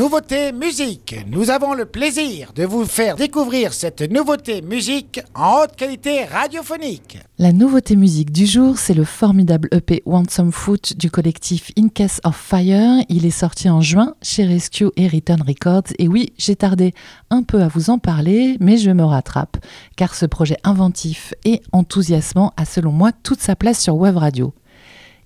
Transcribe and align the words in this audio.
nouveauté 0.00 0.52
musique. 0.52 1.14
Nous 1.26 1.50
avons 1.50 1.74
le 1.74 1.84
plaisir 1.84 2.54
de 2.54 2.64
vous 2.64 2.86
faire 2.86 3.16
découvrir 3.16 3.74
cette 3.74 4.00
nouveauté 4.00 4.62
musique 4.62 5.20
en 5.34 5.58
haute 5.58 5.76
qualité 5.76 6.24
radiophonique. 6.24 7.18
La 7.38 7.52
nouveauté 7.52 7.96
musique 7.96 8.32
du 8.32 8.46
jour, 8.46 8.78
c'est 8.78 8.94
le 8.94 9.04
formidable 9.04 9.68
EP 9.72 10.02
Want 10.06 10.24
Some 10.30 10.52
Foot 10.52 10.96
du 10.96 11.10
collectif 11.10 11.70
In 11.78 11.88
Case 11.88 12.18
of 12.24 12.34
Fire. 12.34 13.04
Il 13.10 13.26
est 13.26 13.30
sorti 13.30 13.68
en 13.68 13.82
juin 13.82 14.14
chez 14.22 14.44
Rescue 14.44 14.88
et 14.96 15.06
Return 15.06 15.42
Records. 15.42 15.92
Et 15.98 16.08
oui, 16.08 16.32
j'ai 16.38 16.56
tardé 16.56 16.94
un 17.28 17.42
peu 17.42 17.60
à 17.60 17.68
vous 17.68 17.90
en 17.90 17.98
parler, 17.98 18.56
mais 18.58 18.78
je 18.78 18.90
me 18.92 19.04
rattrape, 19.04 19.58
car 19.96 20.14
ce 20.14 20.24
projet 20.24 20.56
inventif 20.64 21.34
et 21.44 21.60
enthousiasmant 21.72 22.54
a 22.56 22.64
selon 22.64 22.92
moi 22.92 23.12
toute 23.12 23.42
sa 23.42 23.54
place 23.54 23.78
sur 23.78 23.96
Web 23.96 24.16
Radio. 24.16 24.54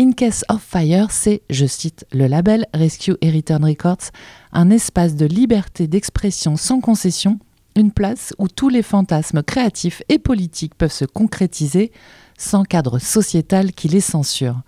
In 0.00 0.12
Case 0.12 0.44
of 0.48 0.62
Fire, 0.62 1.10
c'est, 1.10 1.42
je 1.50 1.66
cite 1.66 2.06
le 2.12 2.28
label 2.28 2.66
Rescue 2.72 3.16
et 3.20 3.32
Return 3.32 3.64
Records, 3.64 4.12
un 4.52 4.70
espace 4.70 5.16
de 5.16 5.26
liberté 5.26 5.88
d'expression 5.88 6.56
sans 6.56 6.80
concession, 6.80 7.40
une 7.74 7.90
place 7.90 8.32
où 8.38 8.46
tous 8.46 8.68
les 8.68 8.82
fantasmes 8.82 9.42
créatifs 9.42 10.04
et 10.08 10.20
politiques 10.20 10.76
peuvent 10.76 10.92
se 10.92 11.04
concrétiser 11.04 11.90
sans 12.38 12.62
cadre 12.62 13.00
sociétal 13.00 13.72
qui 13.72 13.88
les 13.88 14.00
censure. 14.00 14.62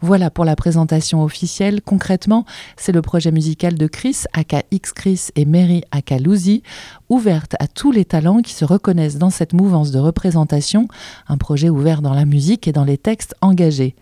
Voilà 0.00 0.30
pour 0.30 0.44
la 0.44 0.56
présentation 0.56 1.22
officielle. 1.22 1.80
Concrètement, 1.82 2.44
c'est 2.76 2.92
le 2.92 3.02
projet 3.02 3.32
musical 3.32 3.74
de 3.74 3.86
Chris, 3.86 4.24
aka 4.32 4.62
X 4.70 4.92
Chris 4.92 5.28
et 5.36 5.44
Mary, 5.44 5.82
aka 5.90 6.18
Lucy, 6.18 6.62
ouverte 7.08 7.54
à 7.60 7.66
tous 7.66 7.92
les 7.92 8.04
talents 8.04 8.42
qui 8.42 8.52
se 8.52 8.64
reconnaissent 8.64 9.18
dans 9.18 9.30
cette 9.30 9.52
mouvance 9.52 9.90
de 9.90 9.98
représentation, 9.98 10.88
un 11.28 11.36
projet 11.36 11.70
ouvert 11.70 12.02
dans 12.02 12.14
la 12.14 12.24
musique 12.24 12.68
et 12.68 12.72
dans 12.72 12.84
les 12.84 12.98
textes 12.98 13.34
engagés. 13.40 13.94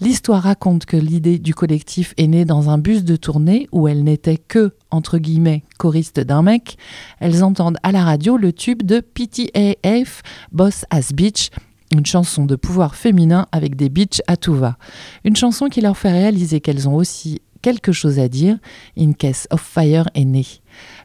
L'histoire 0.00 0.42
raconte 0.42 0.86
que 0.86 0.96
l'idée 0.96 1.38
du 1.38 1.54
collectif 1.54 2.14
est 2.16 2.26
née 2.26 2.44
dans 2.44 2.70
un 2.70 2.78
bus 2.78 3.04
de 3.04 3.16
tournée 3.16 3.68
où 3.72 3.88
elles 3.88 4.04
n'étaient 4.04 4.38
que, 4.38 4.72
entre 4.90 5.18
guillemets, 5.18 5.62
choristes 5.78 6.20
d'un 6.20 6.42
mec. 6.42 6.76
Elles 7.20 7.44
entendent 7.44 7.78
à 7.82 7.92
la 7.92 8.04
radio 8.04 8.36
le 8.36 8.52
tube 8.52 8.82
de 8.82 9.00
PTAF, 9.00 10.22
Boss 10.52 10.84
as 10.90 11.12
Beach, 11.12 11.50
une 11.92 12.06
chanson 12.06 12.44
de 12.44 12.56
pouvoir 12.56 12.94
féminin 12.94 13.46
avec 13.52 13.76
des 13.76 13.88
bitches 13.88 14.22
à 14.26 14.36
tout 14.36 14.54
va. 14.54 14.76
Une 15.24 15.36
chanson 15.36 15.68
qui 15.68 15.80
leur 15.80 15.96
fait 15.96 16.12
réaliser 16.12 16.60
qu'elles 16.60 16.88
ont 16.88 16.96
aussi 16.96 17.40
quelque 17.62 17.92
chose 17.92 18.18
à 18.18 18.28
dire. 18.28 18.58
In 18.98 19.12
Case 19.12 19.46
of 19.50 19.60
Fire 19.60 20.08
est 20.14 20.24
né. 20.24 20.46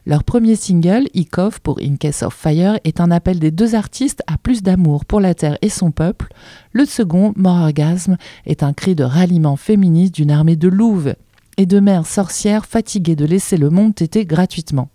Leur 0.06 0.24
premier 0.24 0.56
single, 0.56 1.06
Ikov 1.14 1.60
pour 1.60 1.80
In 1.80 1.96
Case 1.96 2.22
of 2.22 2.34
Fire, 2.34 2.78
est 2.84 3.00
un 3.00 3.10
appel 3.10 3.38
des 3.38 3.50
deux 3.50 3.74
artistes 3.74 4.22
à 4.26 4.38
plus 4.38 4.62
d'amour 4.62 5.04
pour 5.04 5.20
la 5.20 5.34
terre 5.34 5.58
et 5.62 5.68
son 5.68 5.90
peuple. 5.90 6.28
Le 6.72 6.84
second, 6.84 7.32
More 7.36 7.62
Orgasm, 7.62 8.16
est 8.46 8.62
un 8.62 8.72
cri 8.72 8.94
de 8.94 9.04
ralliement 9.04 9.56
féministe 9.56 10.14
d'une 10.14 10.30
armée 10.30 10.56
de 10.56 10.68
louves 10.68 11.14
et 11.56 11.66
de 11.66 11.80
mères 11.80 12.06
sorcières 12.06 12.66
fatiguées 12.66 13.16
de 13.16 13.24
laisser 13.24 13.56
le 13.56 13.70
monde 13.70 13.94
téter 13.94 14.24
gratuitement. 14.24 14.90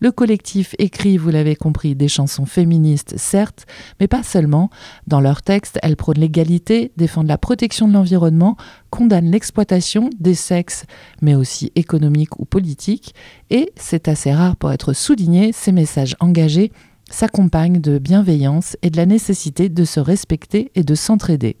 Le 0.00 0.12
collectif 0.12 0.74
écrit, 0.78 1.16
vous 1.16 1.30
l'avez 1.30 1.56
compris, 1.56 1.94
des 1.94 2.08
chansons 2.08 2.46
féministes, 2.46 3.14
certes, 3.16 3.66
mais 4.00 4.08
pas 4.08 4.22
seulement. 4.22 4.70
Dans 5.06 5.20
leurs 5.20 5.42
textes, 5.42 5.78
elles 5.82 5.96
prônent 5.96 6.18
l'égalité, 6.18 6.92
défendent 6.96 7.28
la 7.28 7.38
protection 7.38 7.88
de 7.88 7.92
l'environnement, 7.92 8.56
condamnent 8.90 9.30
l'exploitation 9.30 10.10
des 10.18 10.34
sexes, 10.34 10.84
mais 11.20 11.34
aussi 11.34 11.72
économiques 11.76 12.38
ou 12.38 12.44
politiques, 12.44 13.14
et, 13.50 13.72
c'est 13.76 14.08
assez 14.08 14.32
rare 14.32 14.56
pour 14.56 14.72
être 14.72 14.92
souligné, 14.92 15.52
ces 15.52 15.72
messages 15.72 16.16
engagés 16.20 16.72
s'accompagnent 17.10 17.80
de 17.80 17.98
bienveillance 17.98 18.76
et 18.82 18.90
de 18.90 18.96
la 18.96 19.06
nécessité 19.06 19.68
de 19.68 19.84
se 19.84 20.00
respecter 20.00 20.72
et 20.74 20.82
de 20.82 20.94
s'entraider. 20.94 21.56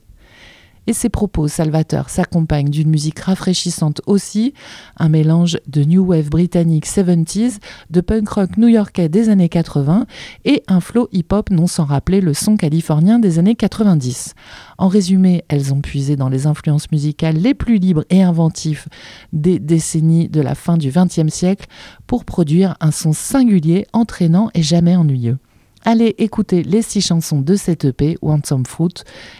Et 0.86 0.92
ses 0.92 1.08
propos 1.08 1.46
salvateurs 1.46 2.10
s'accompagnent 2.10 2.70
d'une 2.70 2.90
musique 2.90 3.20
rafraîchissante 3.20 4.00
aussi, 4.06 4.52
un 4.96 5.08
mélange 5.08 5.58
de 5.68 5.84
new 5.84 6.04
wave 6.04 6.28
britannique 6.28 6.86
70s, 6.86 7.58
de 7.90 8.00
punk 8.00 8.28
rock 8.28 8.56
new-yorkais 8.56 9.08
des 9.08 9.28
années 9.28 9.48
80 9.48 10.06
et 10.44 10.62
un 10.66 10.80
flow 10.80 11.08
hip-hop 11.12 11.50
non 11.50 11.68
sans 11.68 11.84
rappeler 11.84 12.20
le 12.20 12.34
son 12.34 12.56
californien 12.56 13.20
des 13.20 13.38
années 13.38 13.54
90. 13.54 14.34
En 14.78 14.88
résumé, 14.88 15.44
elles 15.48 15.72
ont 15.72 15.80
puisé 15.80 16.16
dans 16.16 16.28
les 16.28 16.46
influences 16.46 16.90
musicales 16.90 17.36
les 17.36 17.54
plus 17.54 17.78
libres 17.78 18.04
et 18.10 18.22
inventives 18.22 18.86
des 19.32 19.60
décennies 19.60 20.28
de 20.28 20.40
la 20.40 20.56
fin 20.56 20.76
du 20.76 20.90
XXe 20.90 21.32
siècle 21.32 21.66
pour 22.08 22.24
produire 22.24 22.76
un 22.80 22.90
son 22.90 23.12
singulier, 23.12 23.86
entraînant 23.92 24.50
et 24.54 24.62
jamais 24.62 24.96
ennuyeux. 24.96 25.38
Allez 25.84 26.14
écouter 26.18 26.62
les 26.62 26.82
six 26.82 27.00
chansons 27.00 27.40
de 27.40 27.56
cette 27.56 27.84
EP, 27.84 28.16
Want 28.22 28.42
Some 28.44 28.64
Fruit. 28.64 28.94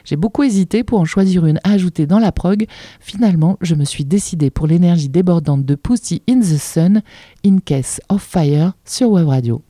J'ai 0.04 0.16
beaucoup 0.16 0.42
hésité 0.42 0.82
pour 0.82 0.98
en 0.98 1.04
choisir 1.04 1.46
une 1.46 1.60
à 1.62 1.72
ajouter 1.72 2.06
dans 2.06 2.18
la 2.18 2.32
prog. 2.32 2.66
Finalement, 3.00 3.56
je 3.60 3.74
me 3.74 3.84
suis 3.84 4.04
décidé 4.04 4.50
pour 4.50 4.66
l'énergie 4.66 5.08
débordante 5.08 5.64
de 5.64 5.74
Pussy 5.74 6.22
in 6.28 6.40
the 6.40 6.58
Sun, 6.58 7.02
In 7.46 7.58
Case 7.58 8.00
of 8.08 8.22
Fire 8.22 8.72
sur 8.84 9.10
Web 9.10 9.28
Radio. 9.28 9.62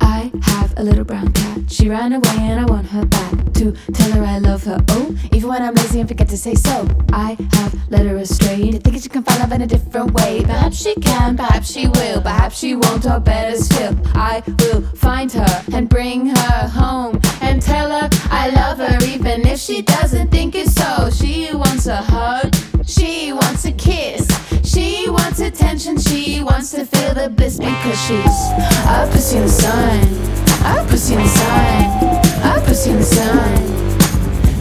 I 0.00 0.30
have 0.42 0.74
to 3.58 3.72
tell 3.92 4.12
her 4.12 4.22
I 4.22 4.38
love 4.38 4.62
her. 4.64 4.78
Oh, 4.90 5.16
even 5.32 5.48
when 5.48 5.62
I'm 5.62 5.74
lazy 5.74 5.98
and 5.98 6.08
forget 6.08 6.28
to 6.28 6.36
say 6.36 6.54
so. 6.54 6.88
I 7.12 7.36
have 7.54 7.90
led 7.90 8.06
her 8.06 8.16
astray 8.18 8.70
to 8.70 8.78
think 8.78 9.02
she 9.02 9.08
can 9.08 9.24
find 9.24 9.40
love 9.40 9.52
in 9.52 9.62
a 9.62 9.66
different 9.66 10.12
way. 10.12 10.42
Perhaps 10.44 10.76
she 10.76 10.94
can, 10.94 11.36
perhaps 11.36 11.72
she 11.72 11.88
will, 11.88 12.20
perhaps 12.20 12.58
she 12.58 12.76
won't, 12.76 13.04
or 13.04 13.18
better 13.18 13.56
still. 13.56 13.96
I 14.14 14.42
will 14.60 14.82
find 14.94 15.32
her 15.32 15.64
and 15.72 15.88
bring 15.88 16.26
her 16.26 16.68
home 16.68 17.20
and 17.40 17.60
tell 17.60 17.90
her 17.90 18.08
I 18.30 18.50
love 18.50 18.78
her, 18.78 18.96
even 19.04 19.44
if 19.46 19.58
she 19.58 19.82
doesn't 19.82 20.30
think 20.30 20.54
it's 20.54 20.74
so. 20.74 21.10
She 21.10 21.48
wants 21.52 21.86
a 21.86 21.96
hug, 21.96 22.54
she 22.86 23.32
wants 23.32 23.64
a 23.64 23.72
kiss. 23.72 24.28
She 24.64 25.10
wants 25.10 25.40
attention, 25.40 25.98
she 25.98 26.42
wants 26.44 26.70
to 26.72 26.84
feel 26.84 27.12
the 27.14 27.28
bliss 27.28 27.58
because 27.58 28.00
she's 28.06 28.38
a 28.86 29.08
pussy 29.10 29.36
in 29.38 29.42
the 29.42 29.48
sun, 29.48 30.00
a 30.64 30.86
pussy 30.88 31.14
in 31.14 31.22
the 31.22 31.28
sun, 31.28 32.27
pussy 32.78 32.90
in 32.90 32.96
the 32.98 33.02
sun. 33.02 33.54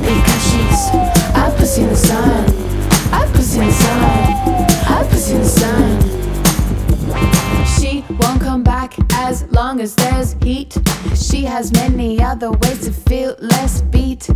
Because 0.01 0.44
she's 0.50 0.89
a 1.35 1.53
pussy 1.55 1.83
in 1.83 1.89
the 1.89 1.95
sun, 1.95 2.45
a 3.13 3.28
pussy 3.31 3.59
in 3.59 3.67
the 3.67 3.72
sun, 3.72 4.01
a 4.89 5.07
pussy 5.07 5.33
in 5.35 5.41
the 5.41 5.47
sun. 5.47 6.01
She 7.78 8.03
won't 8.19 8.41
come 8.41 8.63
back 8.63 8.95
as 9.13 9.44
long 9.51 9.81
as 9.81 9.94
there's 9.95 10.33
heat. 10.41 10.75
She 11.16 11.44
has 11.44 11.72
many 11.73 12.19
other 12.19 12.50
ways 12.50 12.85
to 12.85 12.91
feel 12.91 13.35
less 13.39 13.81
beat. 13.81 14.28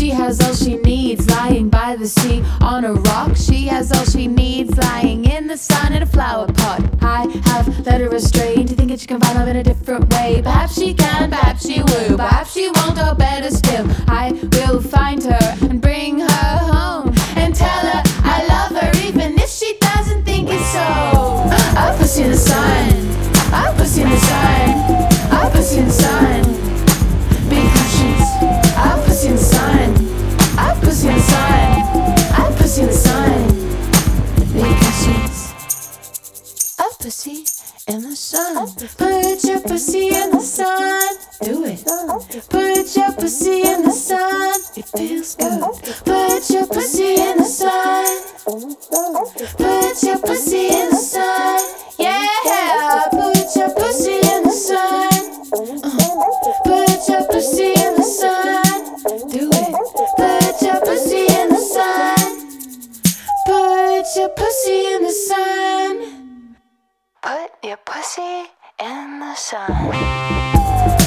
She 0.00 0.08
has 0.08 0.40
all 0.40 0.54
she 0.54 0.76
needs 0.76 1.28
lying 1.28 1.68
by 1.68 1.94
the 1.94 2.08
sea 2.08 2.42
on 2.62 2.86
a 2.86 2.94
rock. 2.94 3.36
She 3.36 3.66
has 3.66 3.92
all 3.92 4.06
she 4.06 4.28
needs 4.28 4.74
lying 4.78 5.26
in 5.26 5.46
the 5.46 5.58
sun 5.58 5.92
in 5.92 6.02
a 6.02 6.06
flower 6.06 6.46
pot. 6.46 6.80
I 7.02 7.26
have 7.44 7.84
led 7.84 8.00
her 8.00 8.08
astray 8.08 8.64
to 8.64 8.74
think 8.74 8.88
that 8.92 9.00
she 9.00 9.06
can 9.06 9.20
find 9.20 9.38
love 9.38 9.48
in 9.48 9.56
a 9.56 9.62
different 9.62 10.10
way. 10.14 10.40
Perhaps 10.42 10.80
she 10.80 10.94
can, 10.94 11.28
perhaps 11.28 11.66
she 11.66 11.82
will, 11.82 12.16
perhaps 12.16 12.54
she 12.54 12.70
won't, 12.76 12.98
or 12.98 13.14
better 13.14 13.50
still, 13.50 13.86
I 14.08 14.32
will 14.54 14.80
find 14.80 15.22
her 15.22 15.69
feels 44.96 45.36
good. 45.36 45.60
Put 46.04 46.50
your 46.50 46.66
pussy 46.66 47.14
in 47.14 47.38
the 47.38 47.44
sun. 47.44 48.06
Put 49.56 50.02
your 50.02 50.18
pussy 50.18 50.68
in 50.68 50.90
the 50.90 50.96
sun. 50.96 51.60
Yeah. 51.98 53.08
Put 53.10 53.56
your 53.56 53.70
pussy 53.74 54.14
in 54.14 54.42
the 54.44 54.52
sun. 54.52 55.12
Uh. 55.52 56.20
Put 56.64 57.08
your 57.08 57.24
pussy 57.28 57.72
in 57.74 57.94
the 57.96 58.02
sun. 58.02 59.28
Do 59.30 59.50
it. 59.52 59.72
Put 60.16 60.62
your 60.62 60.80
pussy 60.80 61.26
in 61.26 61.48
the 61.50 61.60
sun. 61.74 62.18
Put 63.46 64.16
your 64.16 64.28
pussy 64.30 64.86
in 64.94 65.02
the 65.02 65.12
sun. 65.12 66.26
Put 67.22 67.50
your 67.64 67.76
pussy 67.78 68.22
in 68.88 69.20
the 69.20 69.34
sun. 69.34 69.66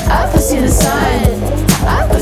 I 0.09 0.29
pussy 0.31 0.57
in 0.57 0.63
the 0.63 0.69
sun. 0.69 1.43
I 1.87 2.12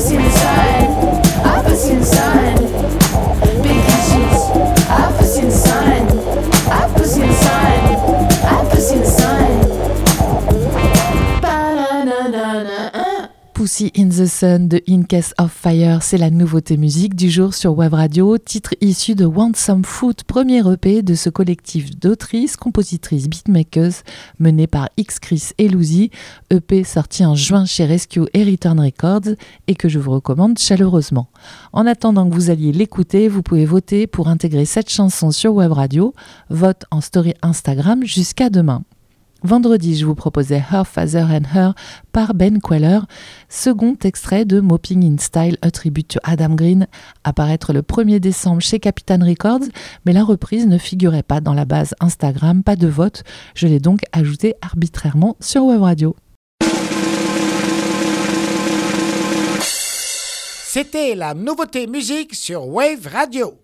pussy 13.62 13.92
in 13.96 14.08
the 14.08 14.26
sun. 14.26 14.66
De 14.66 14.82
In 14.88 15.04
Case 15.04 15.34
of 15.38 15.52
Fire, 15.52 16.02
c'est 16.02 16.18
la 16.18 16.30
nouveauté 16.30 16.76
musique 16.76 17.14
du 17.14 17.30
jour 17.30 17.54
sur 17.54 17.78
Web 17.78 17.94
Radio, 17.94 18.36
titre 18.36 18.74
issu 18.80 19.14
de 19.14 19.24
Want 19.24 19.52
Some 19.54 19.84
Food, 19.84 20.24
premier 20.24 20.68
EP 20.68 21.02
de 21.02 21.14
ce 21.14 21.30
collectif 21.30 21.96
d'autrices, 21.96 22.56
compositrices, 22.56 23.28
beatmakers 23.28 24.02
mené 24.40 24.66
par 24.66 24.88
X 24.96 25.20
Chris 25.20 25.50
et 25.58 25.68
Lucy, 25.68 26.10
EP 26.50 26.82
sorti 26.82 27.24
en 27.24 27.36
juin 27.36 27.64
chez 27.64 27.84
Rescue 27.84 28.24
et 28.34 28.42
Return 28.42 28.80
Records 28.80 29.36
et 29.68 29.76
que 29.76 29.88
je 29.88 30.00
vous 30.00 30.10
recommande 30.10 30.58
chaleureusement. 30.58 31.28
En 31.72 31.86
attendant 31.86 32.28
que 32.28 32.34
vous 32.34 32.50
alliez 32.50 32.72
l'écouter, 32.72 33.28
vous 33.28 33.42
pouvez 33.44 33.64
voter 33.64 34.08
pour 34.08 34.26
intégrer 34.26 34.64
cette 34.64 34.90
chanson 34.90 35.30
sur 35.30 35.54
Web 35.54 35.70
Radio, 35.70 36.14
vote 36.50 36.84
en 36.90 37.00
story 37.00 37.34
Instagram 37.42 38.04
jusqu'à 38.04 38.50
demain. 38.50 38.82
Vendredi, 39.44 39.96
je 39.96 40.06
vous 40.06 40.14
proposais 40.14 40.62
Her 40.70 40.86
Father 40.86 41.26
and 41.28 41.42
Her 41.52 41.72
par 42.12 42.32
Ben 42.34 42.60
Queller, 42.60 43.00
second 43.48 43.96
extrait 44.04 44.44
de 44.44 44.60
Mopping 44.60 45.04
in 45.04 45.18
Style, 45.18 45.56
a 45.62 45.72
tribute 45.72 46.06
to 46.06 46.20
Adam 46.22 46.54
Green, 46.54 46.86
apparaître 47.24 47.72
le 47.72 47.82
1er 47.82 48.20
décembre 48.20 48.62
chez 48.62 48.78
Capitan 48.78 49.18
Records, 49.20 49.66
mais 50.06 50.12
la 50.12 50.22
reprise 50.22 50.68
ne 50.68 50.78
figurait 50.78 51.24
pas 51.24 51.40
dans 51.40 51.54
la 51.54 51.64
base 51.64 51.92
Instagram, 51.98 52.62
pas 52.62 52.76
de 52.76 52.86
vote, 52.86 53.24
je 53.56 53.66
l'ai 53.66 53.80
donc 53.80 54.02
ajouté 54.12 54.54
arbitrairement 54.62 55.36
sur 55.40 55.64
Web 55.64 55.82
Radio. 55.82 56.14
C'était 60.74 61.16
la 61.16 61.34
nouveauté 61.34 61.88
musique 61.88 62.34
sur 62.34 62.68
Wave 62.68 63.08
Radio. 63.12 63.58